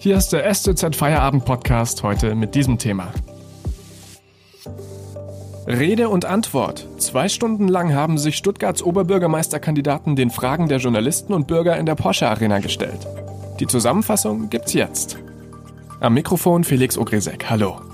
Hier 0.00 0.16
ist 0.16 0.28
der 0.28 0.54
STZ 0.54 0.94
Feierabend 0.94 1.44
Podcast 1.44 2.04
heute 2.04 2.36
mit 2.36 2.54
diesem 2.54 2.78
Thema. 2.78 3.12
Rede 5.66 6.08
und 6.08 6.24
Antwort. 6.24 6.86
Zwei 6.98 7.28
Stunden 7.28 7.66
lang 7.66 7.92
haben 7.92 8.16
sich 8.16 8.36
Stuttgarts 8.36 8.80
Oberbürgermeisterkandidaten 8.80 10.14
den 10.14 10.30
Fragen 10.30 10.68
der 10.68 10.78
Journalisten 10.78 11.34
und 11.34 11.48
Bürger 11.48 11.76
in 11.76 11.84
der 11.84 11.96
Porsche 11.96 12.28
Arena 12.28 12.60
gestellt. 12.60 13.08
Die 13.58 13.66
Zusammenfassung 13.66 14.50
gibt's 14.50 14.72
jetzt. 14.72 15.18
Am 15.98 16.14
Mikrofon 16.14 16.62
Felix 16.62 16.96
Ogresek. 16.96 17.50
Hallo. 17.50 17.87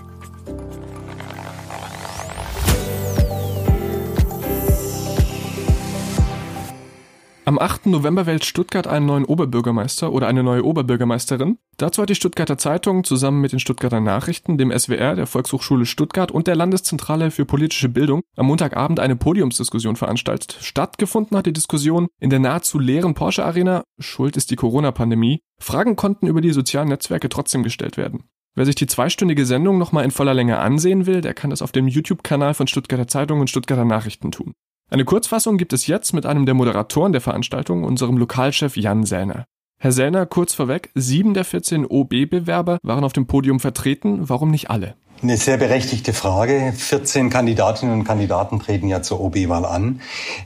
Am 7.47 7.59
8. 7.59 7.87
November 7.87 8.25
wählt 8.25 8.43
Stuttgart 8.47 8.87
einen 8.87 9.05
neuen 9.05 9.27
Oberbürgermeister 9.27 10.11
oder 10.11 10.27
eine 10.29 10.43
neue 10.43 10.65
Oberbürgermeisterin. 10.65 11.59
Dazu 11.77 12.01
hat 12.01 12.09
die 12.09 12.15
Stuttgarter 12.15 12.57
Zeitung 12.57 13.05
zusammen 13.05 13.43
mit 13.43 13.53
den 13.53 13.61
Stuttgarter 13.61 14.01
Nachrichten, 14.01 14.57
dem 14.57 14.73
SWR, 14.73 15.15
der 15.15 15.27
Volkshochschule 15.27 15.85
Stuttgart 15.85 16.31
und 16.31 16.47
der 16.47 16.57
Landeszentrale 16.57 17.31
für 17.31 17.45
politische 17.45 17.91
Bildung 17.91 18.23
am 18.37 18.47
Montagabend 18.47 18.99
eine 18.99 19.17
Podiumsdiskussion 19.17 19.97
veranstaltet. 19.97 20.57
Stattgefunden 20.63 21.37
hat 21.37 21.45
die 21.45 21.53
Diskussion 21.53 22.09
in 22.19 22.31
der 22.31 22.39
nahezu 22.39 22.79
leeren 22.79 23.13
Porsche 23.13 23.45
Arena. 23.45 23.85
Schuld 23.99 24.39
ist 24.39 24.51
die 24.51 24.57
Corona-Pandemie. 24.57 25.41
Fragen 25.61 25.97
konnten 25.97 26.27
über 26.27 26.41
die 26.41 26.53
sozialen 26.53 26.89
Netzwerke 26.89 27.29
trotzdem 27.29 27.63
gestellt 27.63 27.99
werden. 27.99 28.25
Wer 28.55 28.65
sich 28.65 28.77
die 28.77 28.87
zweistündige 28.87 29.45
Sendung 29.45 29.77
nochmal 29.77 30.05
in 30.05 30.13
voller 30.13 30.33
Länge 30.33 30.61
ansehen 30.61 31.05
will, 31.05 31.21
der 31.21 31.35
kann 31.35 31.51
das 31.51 31.61
auf 31.61 31.73
dem 31.73 31.89
YouTube-Kanal 31.89 32.55
von 32.55 32.69
Stuttgarter 32.69 33.09
Zeitung 33.09 33.41
und 33.41 33.51
Stuttgarter 33.51 33.85
Nachrichten 33.85 34.31
tun. 34.33 34.55
Eine 34.91 35.05
Kurzfassung 35.07 35.57
gibt 35.57 35.73
es 35.73 35.87
jetzt 35.87 36.13
mit 36.13 36.27
einem 36.27 36.45
der 36.45 36.55
Moderatoren 36.55 37.13
der 37.13 37.23
Veranstaltung, 37.23 37.85
unserem 37.85 38.19
Lokalchef 38.19 38.77
Jan 38.77 39.05
Säner. 39.05 39.47
Herr 39.81 39.93
Säner, 39.93 40.27
kurz 40.27 40.55
vorweg, 40.55 40.91
sieben 40.95 41.35
der 41.35 41.45
14 41.45 41.87
OB-Bewerber 41.87 42.79
waren 42.83 43.03
auf 43.03 43.15
dem 43.15 43.27
Podium 43.27 43.61
vertreten. 43.61 44.29
Warum 44.29 44.51
nicht 44.51 44.71
alle? 44.71 44.95
Eine 45.23 45.39
sehr 45.39 45.57
berechtigte 45.57 46.13
Frage. 46.13 46.75
14 46.77 47.31
Kandidatinnen 47.31 47.95
und 47.95 48.05
Kandidaten 48.05 48.61
treten 48.61 48.89
ja 48.89 49.01
zur 49.01 49.21
OB-Wahl 49.21 49.65
an. 49.65 50.03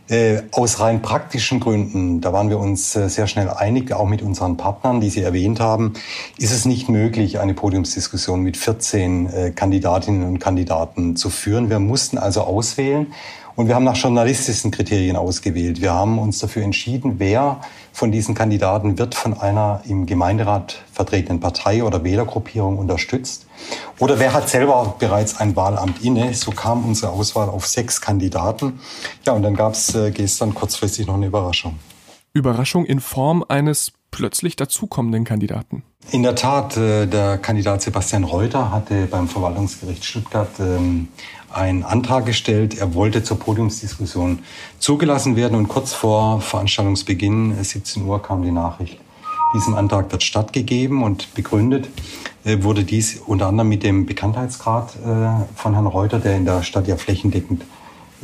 Äh, 0.09 0.43
aus 0.53 0.79
rein 0.79 1.03
praktischen 1.03 1.59
Gründen, 1.59 2.21
da 2.21 2.33
waren 2.33 2.49
wir 2.49 2.61
uns 2.61 2.95
äh, 2.95 3.09
sehr 3.09 3.27
schnell 3.27 3.51
einig, 3.51 3.93
auch 3.93 4.07
mit 4.07 4.23
unseren 4.23 4.57
Partnern, 4.57 5.01
die 5.01 5.11
Sie 5.11 5.23
erwähnt 5.23 5.59
haben, 5.59 5.95
ist 6.37 6.53
es 6.53 6.65
nicht 6.65 6.89
möglich, 6.89 7.41
eine 7.41 7.55
Podiumsdiskussion 7.55 8.41
mit 8.41 8.57
14 8.57 9.27
äh, 9.27 9.51
Kandidatinnen 9.51 10.23
und 10.23 10.39
Kandidaten 10.39 11.17
zu 11.17 11.29
führen. 11.29 11.71
Wir 11.71 11.81
mussten 11.81 12.17
also 12.17 12.43
auswählen 12.43 13.09
und 13.59 13.67
wir 13.67 13.75
haben 13.75 13.83
nach 13.83 13.97
journalistischen 13.97 14.70
Kriterien 14.70 15.17
ausgewählt. 15.17 15.81
Wir 15.81 15.92
haben 15.92 16.20
uns 16.20 16.39
dafür 16.39 16.62
entschieden, 16.62 17.17
wer 17.19 17.61
von 17.92 18.12
diesen 18.12 18.37
Kandidaten 18.37 19.00
wird 19.00 19.17
von 19.17 19.34
einer 19.34 19.83
im 19.84 20.06
Gemeinderat 20.06 20.84
vertretenen 20.92 21.41
Partei 21.41 21.83
oder 21.83 22.05
Wählergruppierung 22.05 22.78
unterstützt. 22.78 23.48
Oder 23.98 24.20
wer 24.20 24.33
hat 24.33 24.48
selber 24.48 24.95
bereits 25.00 25.41
ein 25.41 25.56
Wahlamt 25.56 26.05
inne? 26.05 26.34
So 26.34 26.53
kam 26.53 26.84
unsere 26.84 27.11
Auswahl 27.11 27.48
auf 27.48 27.67
sechs 27.67 28.00
Kandidaten. 28.00 28.78
Ja, 29.27 29.33
und 29.33 29.42
dann 29.42 29.56
gab 29.56 29.72
es 29.72 29.93
äh, 29.93 30.12
gestern 30.12 30.55
kurzfristig 30.55 31.09
noch 31.09 31.15
eine 31.15 31.27
Überraschung. 31.27 31.81
Überraschung 32.33 32.84
in 32.84 33.00
Form 33.00 33.45
eines 33.48 33.91
plötzlich 34.12 34.55
dazukommenden 34.55 35.25
Kandidaten. 35.25 35.83
In 36.12 36.22
der 36.22 36.37
Tat, 36.37 36.77
äh, 36.77 37.06
der 37.06 37.39
Kandidat 37.39 37.83
Sebastian 37.83 38.22
Reuter 38.22 38.70
hatte 38.70 39.06
beim 39.06 39.27
Verwaltungsgericht 39.28 40.05
Stuttgart 40.05 40.48
ähm, 40.61 41.09
einen 41.59 41.83
Antrag 41.83 42.27
gestellt. 42.27 42.78
Er 42.78 42.95
wollte 42.95 43.23
zur 43.23 43.39
Podiumsdiskussion 43.39 44.41
zugelassen 44.78 45.37
werden 45.37 45.56
und 45.56 45.69
kurz 45.69 45.92
vor 45.92 46.41
Veranstaltungsbeginn, 46.41 47.62
17 47.62 48.03
äh, 48.03 48.06
Uhr, 48.06 48.23
kam 48.23 48.42
die 48.42 48.50
Nachricht. 48.50 48.98
Diesem 49.55 49.75
Antrag 49.75 50.12
wird 50.12 50.23
stattgegeben 50.23 51.03
und 51.03 51.34
begründet 51.34 51.88
äh, 52.44 52.62
wurde 52.62 52.84
dies 52.84 53.21
unter 53.27 53.47
anderem 53.47 53.69
mit 53.69 53.83
dem 53.83 54.06
Bekanntheitsgrad 54.06 54.97
äh, 54.97 55.56
von 55.56 55.75
Herrn 55.75 55.87
Reuter, 55.87 56.19
der 56.19 56.37
in 56.37 56.44
der 56.44 56.62
Stadt 56.62 56.87
ja 56.87 56.97
flächendeckend 56.97 57.62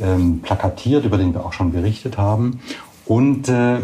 ähm, 0.01 0.41
plakatiert, 0.41 1.05
über 1.05 1.17
den 1.17 1.33
wir 1.33 1.45
auch 1.45 1.53
schon 1.53 1.71
berichtet 1.71 2.17
haben 2.17 2.59
und 3.05 3.49
äh, 3.49 3.77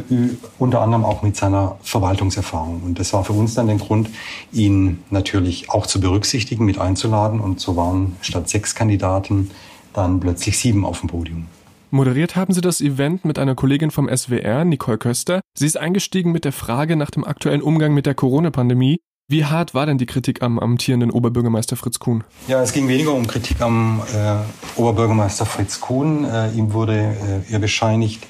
unter 0.57 0.81
anderem 0.81 1.05
auch 1.05 1.21
mit 1.21 1.35
seiner 1.35 1.77
Verwaltungserfahrung. 1.83 2.81
Und 2.83 2.99
das 2.99 3.13
war 3.13 3.23
für 3.23 3.33
uns 3.33 3.53
dann 3.53 3.67
der 3.67 3.77
Grund, 3.77 4.09
ihn 4.51 5.03
natürlich 5.09 5.69
auch 5.69 5.85
zu 5.85 6.01
berücksichtigen, 6.01 6.65
mit 6.65 6.79
einzuladen. 6.79 7.39
Und 7.39 7.59
so 7.59 7.75
waren 7.75 8.15
statt 8.21 8.49
sechs 8.49 8.73
Kandidaten 8.73 9.51
dann 9.93 10.19
plötzlich 10.19 10.57
sieben 10.57 10.85
auf 10.85 11.01
dem 11.01 11.09
Podium. 11.09 11.45
Moderiert 11.91 12.37
haben 12.37 12.53
Sie 12.53 12.61
das 12.61 12.79
Event 12.79 13.25
mit 13.25 13.37
einer 13.37 13.53
Kollegin 13.53 13.91
vom 13.91 14.07
SWR, 14.07 14.63
Nicole 14.63 14.97
Köster. 14.97 15.41
Sie 15.57 15.65
ist 15.65 15.77
eingestiegen 15.77 16.31
mit 16.31 16.45
der 16.45 16.53
Frage 16.53 16.95
nach 16.95 17.11
dem 17.11 17.25
aktuellen 17.25 17.61
Umgang 17.61 17.93
mit 17.93 18.05
der 18.05 18.15
Corona-Pandemie 18.15 19.01
wie 19.31 19.45
hart 19.45 19.73
war 19.73 19.85
denn 19.85 19.97
die 19.97 20.05
Kritik 20.05 20.43
am 20.43 20.59
amtierenden 20.59 21.09
Oberbürgermeister 21.09 21.75
Fritz 21.77 21.99
Kuhn? 21.99 22.23
Ja, 22.47 22.61
es 22.61 22.73
ging 22.73 22.87
weniger 22.87 23.13
um 23.13 23.25
Kritik 23.25 23.61
am 23.61 24.01
äh, 24.13 24.79
Oberbürgermeister 24.79 25.45
Fritz 25.45 25.79
Kuhn. 25.79 26.25
Äh, 26.25 26.51
ihm 26.51 26.73
wurde 26.73 27.15
äh, 27.47 27.51
ihr 27.51 27.59
bescheinigt, 27.59 28.27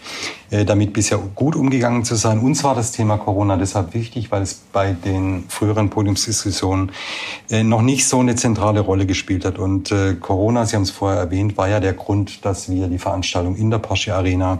äh, 0.51 0.63
damit 0.63 0.93
bisher 0.93 1.17
gut 1.17 1.55
umgegangen 1.55 2.05
zu 2.05 2.15
sein. 2.15 2.39
Uns 2.39 2.63
war 2.63 2.75
das 2.75 2.91
Thema 2.91 3.17
Corona 3.17 3.57
deshalb 3.57 3.93
wichtig, 3.93 4.31
weil 4.31 4.43
es 4.43 4.61
bei 4.71 4.93
den 4.93 5.45
früheren 5.49 5.89
Podiumsdiskussionen 5.89 6.91
äh, 7.49 7.63
noch 7.63 7.81
nicht 7.81 8.07
so 8.07 8.19
eine 8.19 8.35
zentrale 8.35 8.81
Rolle 8.81 9.05
gespielt 9.05 9.43
hat. 9.43 9.57
Und 9.57 9.91
äh, 9.91 10.15
Corona, 10.15 10.65
Sie 10.65 10.75
haben 10.75 10.83
es 10.83 10.91
vorher 10.91 11.19
erwähnt, 11.19 11.57
war 11.57 11.67
ja 11.67 11.79
der 11.79 11.93
Grund, 11.93 12.45
dass 12.45 12.69
wir 12.69 12.87
die 12.87 12.99
Veranstaltung 12.99 13.55
in 13.55 13.71
der 13.71 13.79
Porsche 13.79 14.13
Arena 14.13 14.59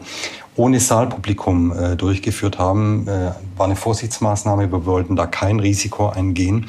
ohne 0.56 0.80
Saalpublikum 0.80 1.72
äh, 1.72 1.96
durchgeführt 1.96 2.60
haben. 2.60 3.08
Äh, 3.08 3.32
war 3.58 3.66
eine 3.66 3.76
Vorsichtsmaßnahme. 3.76 4.72
Wir 4.72 4.86
wollten 4.86 5.16
da 5.16 5.26
kein 5.26 5.60
Risiko 5.60 6.10
eingehen. 6.10 6.68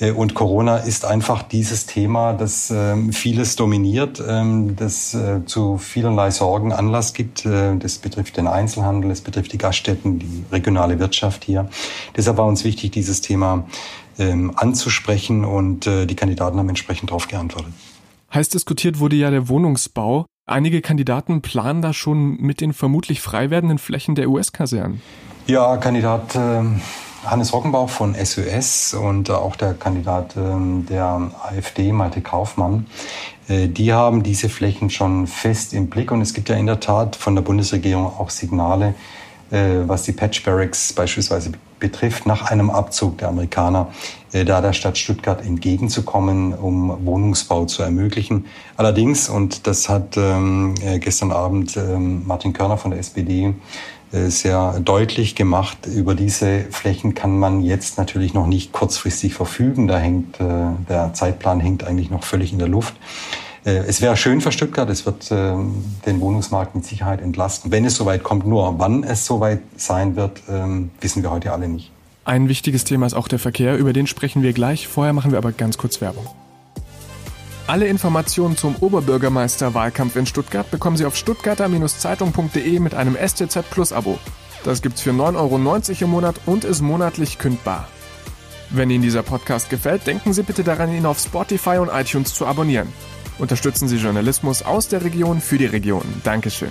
Äh, 0.00 0.12
und 0.12 0.34
Corona 0.34 0.78
ist 0.78 1.04
einfach 1.04 1.42
dieses 1.42 1.86
Thema, 1.86 2.32
das 2.32 2.70
ähm, 2.70 3.12
vieles 3.12 3.56
dominiert, 3.56 4.22
ähm, 4.26 4.76
das 4.76 5.14
äh, 5.14 5.44
zu 5.46 5.78
vielerlei 5.78 6.30
Sorgen 6.30 6.72
Anlass 6.72 7.14
gibt. 7.14 7.46
Äh, 7.46 7.76
das 7.76 7.98
betrifft 7.98 8.36
den 8.36 8.46
Einzelhandel, 8.46 9.10
es 9.10 9.20
betrifft 9.20 9.52
die 9.52 9.58
Gaststätten, 9.58 10.18
die 10.18 10.44
regionale 10.52 10.98
Wirtschaft 10.98 11.44
hier. 11.44 11.68
Deshalb 12.16 12.36
war 12.36 12.46
uns 12.46 12.64
wichtig, 12.64 12.92
dieses 12.92 13.20
Thema 13.20 13.66
ähm, 14.18 14.52
anzusprechen 14.56 15.44
und 15.44 15.86
die 15.86 16.14
Kandidaten 16.14 16.58
haben 16.58 16.68
entsprechend 16.68 17.10
darauf 17.10 17.26
geantwortet. 17.26 17.72
Heiß 18.32 18.48
diskutiert 18.48 19.00
wurde 19.00 19.16
ja 19.16 19.30
der 19.30 19.48
Wohnungsbau. 19.48 20.26
Einige 20.46 20.82
Kandidaten 20.82 21.40
planen 21.40 21.80
da 21.80 21.94
schon 21.94 22.36
mit 22.36 22.60
den 22.60 22.74
vermutlich 22.74 23.22
frei 23.22 23.48
werdenden 23.48 23.78
Flächen 23.78 24.14
der 24.14 24.28
US-Kasernen. 24.28 25.00
Ja, 25.46 25.78
Kandidat 25.78 26.36
äh, 26.36 26.62
Hannes 27.24 27.54
Rockenbauch 27.54 27.88
von 27.88 28.14
SOS 28.14 28.92
und 28.92 29.30
äh, 29.30 29.32
auch 29.32 29.56
der 29.56 29.72
Kandidat 29.72 30.36
äh, 30.36 30.40
der 30.86 31.30
AfD, 31.42 31.92
Malte 31.92 32.20
Kaufmann, 32.20 32.86
äh, 33.48 33.68
die 33.68 33.94
haben 33.94 34.22
diese 34.22 34.50
Flächen 34.50 34.90
schon 34.90 35.26
fest 35.26 35.72
im 35.72 35.88
Blick. 35.88 36.12
Und 36.12 36.20
es 36.20 36.34
gibt 36.34 36.50
ja 36.50 36.56
in 36.56 36.66
der 36.66 36.78
Tat 36.78 37.16
von 37.16 37.34
der 37.34 37.42
Bundesregierung 37.42 38.04
auch 38.04 38.28
Signale, 38.28 38.94
was 39.50 40.02
die 40.02 40.12
Patch 40.12 40.42
Barracks 40.42 40.92
beispielsweise 40.92 41.52
betrifft, 41.84 42.26
nach 42.26 42.50
einem 42.50 42.70
Abzug 42.70 43.18
der 43.18 43.28
Amerikaner, 43.28 43.88
äh, 44.32 44.44
da 44.44 44.62
der 44.62 44.72
Stadt 44.72 44.96
Stuttgart 44.96 45.44
entgegenzukommen, 45.44 46.54
um 46.54 47.04
Wohnungsbau 47.04 47.66
zu 47.66 47.82
ermöglichen. 47.82 48.46
Allerdings, 48.76 49.28
und 49.28 49.66
das 49.66 49.88
hat 49.88 50.16
ähm, 50.16 50.74
äh, 50.82 50.98
gestern 50.98 51.30
Abend 51.30 51.76
ähm, 51.76 52.26
Martin 52.26 52.54
Körner 52.54 52.78
von 52.78 52.90
der 52.90 53.00
SPD 53.00 53.54
äh, 54.12 54.30
sehr 54.30 54.80
deutlich 54.80 55.34
gemacht, 55.34 55.86
über 55.86 56.14
diese 56.14 56.64
Flächen 56.70 57.14
kann 57.14 57.38
man 57.38 57.60
jetzt 57.60 57.98
natürlich 57.98 58.32
noch 58.32 58.46
nicht 58.46 58.72
kurzfristig 58.72 59.34
verfügen. 59.34 59.86
Da 59.86 59.98
hängt, 59.98 60.40
äh, 60.40 60.44
der 60.88 61.12
Zeitplan 61.12 61.60
hängt 61.60 61.84
eigentlich 61.84 62.10
noch 62.10 62.24
völlig 62.24 62.52
in 62.52 62.58
der 62.58 62.68
Luft. 62.68 62.94
Äh, 63.64 63.84
es 63.86 64.00
wäre 64.00 64.16
schön 64.16 64.40
für 64.40 64.52
Stuttgart, 64.52 64.88
es 64.90 65.06
wird 65.06 65.30
ähm, 65.30 65.84
den 66.06 66.20
Wohnungsmarkt 66.20 66.74
mit 66.74 66.84
Sicherheit 66.84 67.20
entlasten, 67.20 67.72
wenn 67.72 67.84
es 67.84 67.96
soweit 67.96 68.22
kommt. 68.22 68.46
Nur 68.46 68.78
wann 68.78 69.04
es 69.04 69.24
soweit 69.24 69.60
sein 69.76 70.16
wird, 70.16 70.42
ähm, 70.48 70.90
wissen 71.00 71.22
wir 71.22 71.30
heute 71.30 71.52
alle 71.52 71.68
nicht. 71.68 71.90
Ein 72.26 72.48
wichtiges 72.48 72.84
Thema 72.84 73.06
ist 73.06 73.14
auch 73.14 73.28
der 73.28 73.38
Verkehr, 73.38 73.76
über 73.76 73.92
den 73.92 74.06
sprechen 74.06 74.42
wir 74.42 74.52
gleich. 74.52 74.88
Vorher 74.88 75.12
machen 75.12 75.30
wir 75.30 75.38
aber 75.38 75.52
ganz 75.52 75.76
kurz 75.78 76.00
Werbung. 76.00 76.26
Alle 77.66 77.86
Informationen 77.86 78.58
zum 78.58 78.76
Oberbürgermeister-Wahlkampf 78.76 80.16
in 80.16 80.26
Stuttgart 80.26 80.70
bekommen 80.70 80.98
Sie 80.98 81.06
auf 81.06 81.16
stuttgarter-zeitung.de 81.16 82.78
mit 82.78 82.94
einem 82.94 83.16
STZ 83.16 83.70
Plus 83.70 83.92
Abo. 83.92 84.18
Das 84.64 84.82
gibt's 84.82 85.00
für 85.00 85.10
9,90 85.10 85.36
Euro 85.36 86.04
im 86.04 86.10
Monat 86.10 86.36
und 86.44 86.64
ist 86.64 86.82
monatlich 86.82 87.38
kündbar. 87.38 87.88
Wenn 88.70 88.90
Ihnen 88.90 89.02
dieser 89.02 89.22
Podcast 89.22 89.70
gefällt, 89.70 90.06
denken 90.06 90.34
Sie 90.34 90.42
bitte 90.42 90.64
daran, 90.64 90.92
ihn 90.94 91.06
auf 91.06 91.18
Spotify 91.18 91.78
und 91.78 91.88
iTunes 91.88 92.34
zu 92.34 92.46
abonnieren. 92.46 92.88
Unterstützen 93.38 93.88
Sie 93.88 93.96
Journalismus 93.96 94.62
aus 94.62 94.88
der 94.88 95.04
Region 95.04 95.40
für 95.40 95.58
die 95.58 95.66
Region. 95.66 96.04
Dankeschön. 96.22 96.70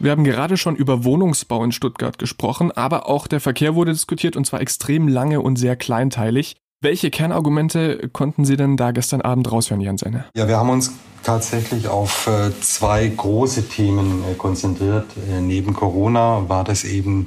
Wir 0.00 0.12
haben 0.12 0.22
gerade 0.22 0.56
schon 0.56 0.76
über 0.76 1.04
Wohnungsbau 1.04 1.64
in 1.64 1.72
Stuttgart 1.72 2.18
gesprochen, 2.18 2.70
aber 2.70 3.08
auch 3.08 3.26
der 3.26 3.40
Verkehr 3.40 3.74
wurde 3.74 3.92
diskutiert 3.92 4.36
und 4.36 4.46
zwar 4.46 4.60
extrem 4.60 5.08
lange 5.08 5.40
und 5.40 5.56
sehr 5.56 5.74
kleinteilig. 5.74 6.56
Welche 6.80 7.10
Kernargumente 7.10 8.08
konnten 8.12 8.44
Sie 8.44 8.56
denn 8.56 8.76
da 8.76 8.92
gestern 8.92 9.20
Abend 9.20 9.50
raushören, 9.50 9.80
Jan 9.80 9.98
Senner? 9.98 10.26
Ja, 10.36 10.46
wir 10.46 10.56
haben 10.56 10.70
uns 10.70 10.92
tatsächlich 11.24 11.88
auf 11.88 12.28
äh, 12.28 12.52
zwei 12.60 13.08
große 13.08 13.68
Themen 13.68 14.22
äh, 14.22 14.34
konzentriert. 14.34 15.06
Äh, 15.28 15.40
neben 15.40 15.74
Corona 15.74 16.48
war 16.48 16.62
das 16.62 16.84
eben 16.84 17.26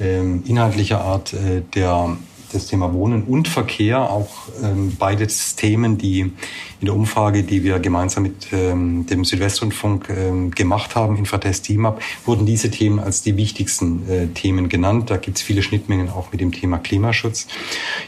ähm, 0.00 0.42
inhaltlicher 0.44 1.00
Art 1.00 1.34
der 1.74 2.16
das 2.52 2.66
Thema 2.66 2.92
Wohnen 2.92 3.24
und 3.24 3.48
Verkehr, 3.48 4.10
auch 4.10 4.28
ähm, 4.62 4.96
beides 4.98 5.56
Themen, 5.56 5.98
die 5.98 6.20
in 6.20 6.86
der 6.86 6.94
Umfrage, 6.94 7.42
die 7.42 7.64
wir 7.64 7.78
gemeinsam 7.78 8.22
mit 8.22 8.48
ähm, 8.52 9.06
dem 9.06 9.24
Südwestrundfunk 9.24 10.08
ähm, 10.10 10.50
gemacht 10.52 10.94
haben, 10.94 11.16
Infratest 11.16 11.64
Team 11.64 11.88
wurden 12.24 12.46
diese 12.46 12.70
Themen 12.70 12.98
als 12.98 13.22
die 13.22 13.36
wichtigsten 13.36 14.08
äh, 14.08 14.26
Themen 14.28 14.68
genannt. 14.68 15.10
Da 15.10 15.16
gibt 15.16 15.38
es 15.38 15.42
viele 15.42 15.62
Schnittmengen 15.62 16.08
auch 16.08 16.32
mit 16.32 16.40
dem 16.40 16.52
Thema 16.52 16.78
Klimaschutz. 16.78 17.46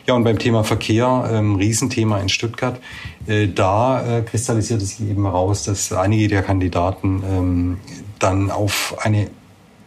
Ja, 0.06 0.14
und 0.14 0.24
beim 0.24 0.38
Thema 0.38 0.64
Verkehr, 0.64 1.28
ähm, 1.32 1.56
Riesenthema 1.56 2.18
in 2.20 2.28
Stuttgart, 2.28 2.80
äh, 3.26 3.48
da 3.48 4.18
äh, 4.18 4.22
kristallisiert 4.22 4.82
es 4.82 4.96
sich 4.96 5.08
eben 5.08 5.24
heraus, 5.24 5.64
dass 5.64 5.92
einige 5.92 6.28
der 6.28 6.42
Kandidaten 6.42 7.22
ähm, 7.28 7.76
dann 8.18 8.50
auf 8.50 8.96
eine 9.00 9.28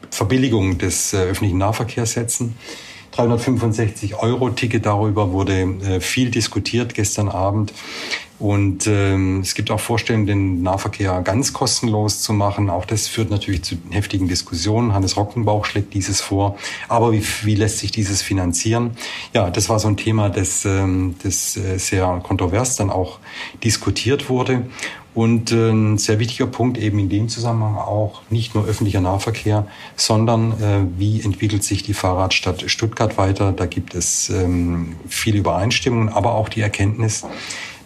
Verbilligung 0.10 0.78
des 0.78 1.14
äh, 1.14 1.18
öffentlichen 1.18 1.58
Nahverkehrs 1.58 2.14
setzen. 2.14 2.56
365 3.16 4.16
Euro 4.16 4.50
Ticket 4.50 4.86
darüber 4.86 5.32
wurde 5.32 5.62
äh, 5.62 6.00
viel 6.00 6.32
diskutiert 6.32 6.94
gestern 6.94 7.30
Abend. 7.30 7.74
Und 8.44 8.88
ähm, 8.88 9.40
es 9.40 9.56
gibt 9.56 9.72
auch 9.72 9.80
Vorstellungen, 9.80 10.28
den 10.28 10.64
Nahverkehr 10.64 11.22
ganz 11.22 11.54
kostenlos 11.54 12.22
zu 12.22 12.34
machen. 12.34 12.70
Auch 12.70 12.84
das 12.84 13.08
führt 13.08 13.30
natürlich 13.30 13.64
zu 13.64 13.78
heftigen 13.90 14.28
Diskussionen. 14.28 14.94
Hannes 14.94 15.16
Rockenbauch 15.16 15.64
schlägt 15.64 15.94
dieses 15.94 16.20
vor. 16.20 16.58
Aber 16.90 17.14
wie, 17.14 17.24
wie 17.44 17.56
lässt 17.56 17.78
sich 17.78 17.92
dieses 17.92 18.22
finanzieren? 18.22 18.98
Ja, 19.34 19.50
das 19.50 19.70
war 19.70 19.80
so 19.80 19.88
ein 19.88 19.96
Thema, 19.96 20.30
das, 20.30 20.66
ähm, 20.66 21.16
das 21.24 21.56
äh, 21.56 21.78
sehr 21.78 22.20
kontrovers 22.22 22.76
dann 22.76 22.90
auch 22.90 23.20
diskutiert 23.64 24.28
wurde. 24.28 24.64
Und 25.14 25.54
äh, 25.54 25.70
ein 25.70 25.98
sehr 25.98 26.20
wichtiger 26.20 26.48
Punkt 26.48 26.78
eben 26.78 27.00
in 27.00 27.08
dem 27.08 27.30
Zusammenhang 27.30 27.78
auch 27.78 28.24
nicht 28.30 28.56
nur 28.56 28.66
öffentlicher 28.66 29.00
Nahverkehr, 29.00 29.68
sondern 29.96 30.52
äh, 30.62 31.00
wie 31.00 31.22
entwickelt 31.22 31.64
sich 31.64 31.84
die 31.84 31.94
Fahrradstadt 31.94 32.70
Stuttgart 32.70 33.18
weiter. 33.18 33.54
Da 33.54 33.68
gibt 33.68 33.96
es 33.96 34.30
ähm, 34.30 34.98
viele 35.08 35.38
Übereinstimmungen, 35.38 36.10
aber 36.10 36.34
auch 36.34 36.50
die 36.50 36.60
Erkenntnis, 36.60 37.26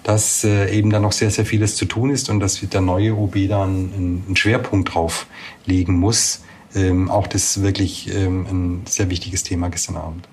dass 0.07 0.45
äh, 0.45 0.73
eben 0.73 0.89
da 0.89 1.01
noch 1.01 1.11
sehr, 1.11 1.29
sehr 1.31 1.45
vieles 1.45 1.75
zu 1.75 1.83
tun 1.83 2.11
ist 2.11 2.29
und 2.29 2.39
dass 2.39 2.61
der 2.61 2.79
neue 2.79 3.13
OB 3.13 3.49
da 3.49 3.63
einen, 3.63 4.23
einen 4.25 4.35
Schwerpunkt 4.37 4.95
drauf 4.95 5.27
legen 5.65 5.99
muss. 5.99 6.43
Ähm, 6.73 7.11
auch 7.11 7.27
das 7.27 7.61
wirklich 7.61 8.09
ähm, 8.15 8.45
ein 8.49 8.81
sehr 8.85 9.09
wichtiges 9.09 9.43
Thema 9.43 9.69
gestern 9.69 9.97
Abend. 9.97 10.25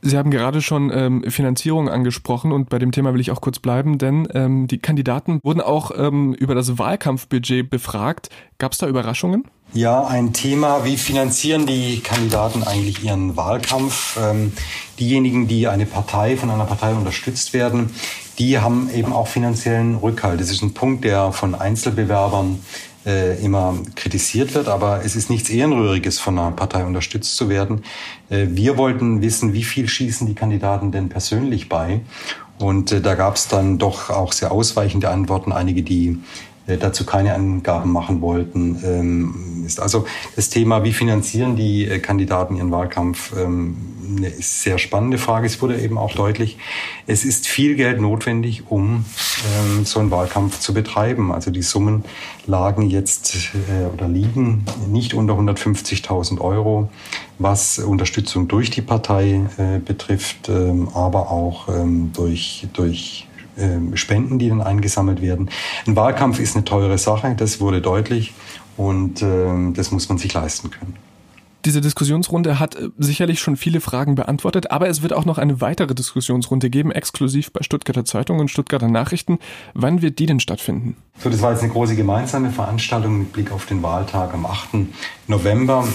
Sie 0.00 0.18
haben 0.18 0.32
gerade 0.32 0.60
schon 0.60 0.90
ähm, 0.92 1.22
Finanzierung 1.28 1.88
angesprochen 1.88 2.50
und 2.50 2.68
bei 2.68 2.80
dem 2.80 2.90
Thema 2.90 3.14
will 3.14 3.20
ich 3.20 3.30
auch 3.30 3.40
kurz 3.40 3.60
bleiben, 3.60 3.98
denn 3.98 4.26
ähm, 4.34 4.66
die 4.66 4.78
Kandidaten 4.78 5.38
wurden 5.44 5.60
auch 5.60 5.92
ähm, 5.96 6.34
über 6.34 6.56
das 6.56 6.76
Wahlkampfbudget 6.76 7.70
befragt. 7.70 8.28
Gab 8.58 8.72
es 8.72 8.78
da 8.78 8.88
Überraschungen? 8.88 9.44
Ja, 9.72 10.04
ein 10.04 10.32
Thema, 10.32 10.84
wie 10.84 10.96
finanzieren 10.96 11.66
die 11.66 12.00
Kandidaten 12.00 12.64
eigentlich 12.64 13.04
ihren 13.04 13.36
Wahlkampf? 13.36 14.18
Ähm, 14.20 14.52
diejenigen, 14.98 15.46
die 15.46 15.68
eine 15.68 15.86
Partei 15.86 16.36
von 16.36 16.50
einer 16.50 16.64
Partei 16.64 16.92
unterstützt 16.92 17.54
werden, 17.54 17.90
die 18.38 18.58
haben 18.58 18.90
eben 18.94 19.12
auch 19.12 19.28
finanziellen 19.28 19.96
Rückhalt. 19.96 20.40
Das 20.40 20.50
ist 20.50 20.62
ein 20.62 20.74
Punkt, 20.74 21.04
der 21.04 21.32
von 21.32 21.54
Einzelbewerbern 21.54 22.60
äh, 23.04 23.42
immer 23.44 23.76
kritisiert 23.96 24.54
wird, 24.54 24.68
aber 24.68 25.04
es 25.04 25.16
ist 25.16 25.28
nichts 25.28 25.50
Ehrenrühriges, 25.50 26.18
von 26.18 26.38
einer 26.38 26.52
Partei 26.52 26.84
unterstützt 26.84 27.36
zu 27.36 27.48
werden. 27.48 27.82
Äh, 28.30 28.46
wir 28.50 28.76
wollten 28.76 29.22
wissen, 29.22 29.52
wie 29.52 29.64
viel 29.64 29.88
schießen 29.88 30.26
die 30.26 30.34
Kandidaten 30.34 30.92
denn 30.92 31.08
persönlich 31.08 31.68
bei? 31.68 32.00
Und 32.58 32.92
äh, 32.92 33.00
da 33.00 33.14
gab 33.14 33.36
es 33.36 33.48
dann 33.48 33.78
doch 33.78 34.10
auch 34.10 34.32
sehr 34.32 34.52
ausweichende 34.52 35.10
Antworten. 35.10 35.52
Einige, 35.52 35.82
die 35.82 36.18
äh, 36.66 36.76
dazu 36.76 37.04
keine 37.04 37.34
Angaben 37.34 37.90
machen 37.90 38.20
wollten. 38.20 38.80
Ähm, 38.84 39.51
ist 39.72 39.80
also 39.80 40.04
das 40.36 40.50
Thema, 40.50 40.84
wie 40.84 40.92
finanzieren 40.92 41.56
die 41.56 41.86
äh, 41.86 41.98
Kandidaten 41.98 42.56
ihren 42.56 42.70
Wahlkampf, 42.70 43.32
ähm, 43.36 43.76
eine 44.16 44.30
sehr 44.30 44.78
spannende 44.78 45.16
Frage. 45.16 45.46
Es 45.46 45.62
wurde 45.62 45.80
eben 45.80 45.96
auch 45.96 46.14
deutlich, 46.14 46.58
es 47.06 47.24
ist 47.24 47.46
viel 47.46 47.76
Geld 47.76 48.00
notwendig, 48.00 48.64
um 48.68 49.06
ähm, 49.46 49.84
so 49.86 50.00
einen 50.00 50.10
Wahlkampf 50.10 50.60
zu 50.60 50.74
betreiben. 50.74 51.32
Also 51.32 51.50
die 51.50 51.62
Summen 51.62 52.04
lagen 52.46 52.90
jetzt 52.90 53.52
äh, 53.54 53.86
oder 53.92 54.08
liegen 54.08 54.66
nicht 54.88 55.14
unter 55.14 55.34
150.000 55.34 56.40
Euro, 56.40 56.90
was 57.38 57.78
Unterstützung 57.78 58.48
durch 58.48 58.70
die 58.70 58.82
Partei 58.82 59.40
betrifft, 59.84 60.48
aber 60.48 61.30
auch 61.30 61.68
durch, 62.12 62.68
durch 62.72 63.26
ähm, 63.58 63.96
Spenden, 63.96 64.38
die 64.38 64.48
dann 64.48 64.62
eingesammelt 64.62 65.20
werden. 65.20 65.50
Ein 65.86 65.94
Wahlkampf 65.94 66.40
ist 66.40 66.56
eine 66.56 66.64
teure 66.64 66.96
Sache, 66.96 67.34
das 67.36 67.60
wurde 67.60 67.82
deutlich 67.82 68.32
und 68.82 69.22
ähm, 69.22 69.74
das 69.74 69.90
muss 69.90 70.08
man 70.08 70.18
sich 70.18 70.32
leisten 70.32 70.70
können. 70.70 70.96
Diese 71.64 71.80
Diskussionsrunde 71.80 72.58
hat 72.58 72.74
äh, 72.74 72.88
sicherlich 72.98 73.38
schon 73.38 73.56
viele 73.56 73.80
Fragen 73.80 74.16
beantwortet, 74.16 74.72
aber 74.72 74.88
es 74.88 75.02
wird 75.02 75.12
auch 75.12 75.24
noch 75.24 75.38
eine 75.38 75.60
weitere 75.60 75.94
Diskussionsrunde 75.94 76.70
geben, 76.70 76.90
exklusiv 76.90 77.52
bei 77.52 77.62
Stuttgarter 77.62 78.04
Zeitung 78.04 78.40
und 78.40 78.50
Stuttgarter 78.50 78.88
Nachrichten. 78.88 79.38
Wann 79.72 80.02
wird 80.02 80.18
die 80.18 80.26
denn 80.26 80.40
stattfinden? 80.40 80.96
So, 81.18 81.30
das 81.30 81.40
war 81.40 81.52
jetzt 81.52 81.62
eine 81.62 81.70
große 81.70 81.94
gemeinsame 81.94 82.50
Veranstaltung 82.50 83.20
mit 83.20 83.32
Blick 83.32 83.52
auf 83.52 83.66
den 83.66 83.82
Wahltag 83.82 84.34
am 84.34 84.44
8. 84.44 84.70
November. 85.28 85.86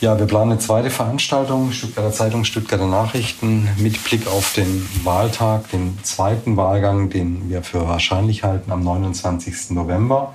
Ja, 0.00 0.18
wir 0.18 0.26
planen 0.26 0.52
eine 0.52 0.60
zweite 0.60 0.90
Veranstaltung, 0.90 1.72
Stuttgarter 1.72 2.12
Zeitung, 2.12 2.44
Stuttgarter 2.44 2.86
Nachrichten, 2.86 3.68
mit 3.78 4.02
Blick 4.04 4.26
auf 4.26 4.54
den 4.54 4.86
Wahltag, 5.04 5.70
den 5.70 5.98
zweiten 6.02 6.56
Wahlgang, 6.56 7.10
den 7.10 7.50
wir 7.50 7.62
für 7.62 7.86
wahrscheinlich 7.86 8.44
halten 8.44 8.72
am 8.72 8.82
29. 8.82 9.70
November. 9.70 10.34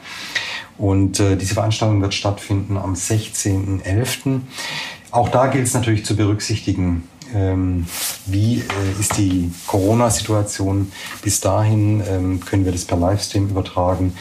Und 0.77 1.19
äh, 1.19 1.35
diese 1.35 1.53
Veranstaltung 1.53 2.01
wird 2.01 2.13
stattfinden 2.13 2.77
am 2.77 2.93
16.11. 2.93 4.41
Auch 5.11 5.29
da 5.29 5.47
gilt 5.47 5.67
es 5.67 5.73
natürlich 5.73 6.05
zu 6.05 6.15
berücksichtigen, 6.15 7.03
wie 7.33 8.59
äh, 8.59 8.99
ist 8.99 9.17
die 9.17 9.51
Corona-Situation 9.67 10.91
bis 11.21 11.39
dahin, 11.39 12.03
ähm, 12.07 12.39
können 12.39 12.65
wir 12.65 12.71
das 12.71 12.85
per 12.85 12.97
Livestream 12.97 13.49
übertragen, 13.49 14.13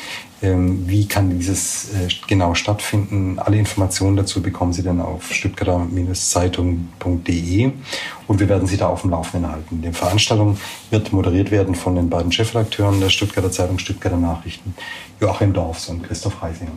ähm, 0.42 0.88
wie 0.88 1.06
kann 1.06 1.38
dieses 1.38 1.92
äh, 1.92 2.08
genau 2.26 2.54
stattfinden. 2.54 3.38
Alle 3.38 3.58
Informationen 3.58 4.16
dazu 4.16 4.40
bekommen 4.40 4.72
Sie 4.72 4.82
dann 4.82 4.98
auf 5.00 5.30
stuttgarter-zeitung.de 5.32 7.72
und 8.26 8.40
wir 8.40 8.48
werden 8.48 8.66
Sie 8.66 8.78
da 8.78 8.88
auf 8.88 9.02
dem 9.02 9.10
Laufenden 9.10 9.50
halten. 9.50 9.82
Die 9.82 9.92
Veranstaltung 9.92 10.56
wird 10.90 11.12
moderiert 11.12 11.50
werden 11.50 11.74
von 11.74 11.94
den 11.94 12.08
beiden 12.08 12.32
Chefredakteuren 12.32 13.00
der 13.00 13.10
Stuttgarter 13.10 13.52
Zeitung, 13.52 13.78
Stuttgarter 13.78 14.16
Nachrichten, 14.16 14.74
Joachim 15.20 15.52
Dorfs 15.52 15.88
und 15.88 16.04
Christoph 16.04 16.42
Reisinger. 16.42 16.72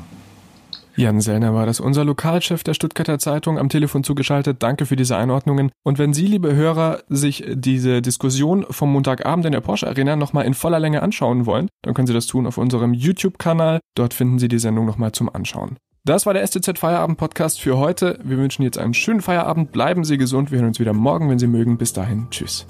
Jan 0.95 1.21
Sellner 1.21 1.53
war 1.53 1.65
das, 1.65 1.79
unser 1.79 2.05
Lokalchef 2.05 2.63
der 2.63 2.73
Stuttgarter 2.73 3.17
Zeitung, 3.19 3.57
am 3.57 3.69
Telefon 3.69 4.03
zugeschaltet. 4.03 4.61
Danke 4.61 4.85
für 4.85 4.95
diese 4.95 5.17
Einordnungen. 5.17 5.71
Und 5.83 5.97
wenn 5.97 6.13
Sie, 6.13 6.27
liebe 6.27 6.55
Hörer, 6.55 6.99
sich 7.09 7.43
diese 7.51 8.01
Diskussion 8.01 8.65
vom 8.69 8.91
Montagabend 8.91 9.45
in 9.45 9.53
der 9.53 9.61
Porsche 9.61 9.87
Arena 9.87 10.15
nochmal 10.15 10.45
in 10.45 10.53
voller 10.53 10.79
Länge 10.79 11.01
anschauen 11.01 11.45
wollen, 11.45 11.69
dann 11.81 11.93
können 11.93 12.07
Sie 12.07 12.13
das 12.13 12.27
tun 12.27 12.45
auf 12.45 12.57
unserem 12.57 12.93
YouTube-Kanal. 12.93 13.79
Dort 13.95 14.13
finden 14.13 14.39
Sie 14.39 14.47
die 14.47 14.59
Sendung 14.59 14.85
nochmal 14.85 15.11
zum 15.11 15.33
Anschauen. 15.33 15.77
Das 16.05 16.25
war 16.25 16.33
der 16.33 16.45
STZ 16.45 16.77
Feierabend 16.77 17.17
Podcast 17.17 17.61
für 17.61 17.77
heute. 17.77 18.19
Wir 18.23 18.37
wünschen 18.37 18.63
jetzt 18.63 18.77
einen 18.77 18.93
schönen 18.93 19.21
Feierabend. 19.21 19.71
Bleiben 19.71 20.03
Sie 20.03 20.17
gesund. 20.17 20.51
Wir 20.51 20.59
hören 20.59 20.67
uns 20.67 20.79
wieder 20.79 20.93
morgen, 20.93 21.29
wenn 21.29 21.39
Sie 21.39 21.47
mögen. 21.47 21.77
Bis 21.77 21.93
dahin. 21.93 22.27
Tschüss. 22.29 22.67